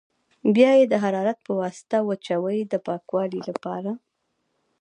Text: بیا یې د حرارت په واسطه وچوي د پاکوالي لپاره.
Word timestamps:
بیا 0.55 0.71
یې 0.79 0.85
د 0.89 0.93
حرارت 1.03 1.37
په 1.45 1.51
واسطه 1.61 1.97
وچوي 2.09 2.59
د 2.67 2.73
پاکوالي 2.87 3.41
لپاره. 3.49 3.91